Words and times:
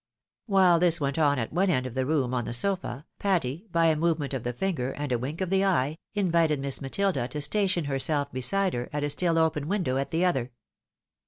While 0.47 0.79
this 0.79 0.99
went 0.99 1.19
on 1.19 1.37
at 1.37 1.53
one 1.53 1.69
end 1.69 1.85
of 1.85 1.93
the 1.93 2.07
room, 2.07 2.33
on 2.33 2.45
the 2.45 2.53
sofa, 2.53 3.05
Patty, 3.19 3.67
by 3.71 3.85
a 3.85 3.95
movement 3.95 4.33
of 4.33 4.41
the 4.41 4.51
finger, 4.51 4.89
and 4.91 5.11
a 5.11 5.19
wink 5.19 5.41
of 5.41 5.51
the 5.51 5.63
eye, 5.63 5.99
invited 6.15 6.59
Miss 6.59 6.81
Matilda 6.81 7.27
to 7.27 7.39
station 7.39 7.85
herself 7.85 8.31
beside 8.33 8.73
her, 8.73 8.89
at 8.93 9.03
a 9.03 9.11
still 9.11 9.37
open 9.37 9.67
window 9.67 9.97
at 9.97 10.09
the 10.09 10.25
other. 10.25 10.53